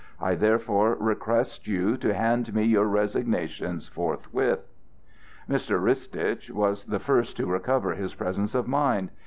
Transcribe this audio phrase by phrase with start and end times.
[0.19, 4.67] I therefore request you to hand me your resignations forthwith."
[5.47, 5.79] Mr.
[5.79, 9.11] Ristitch was the first to recover his presence of mind.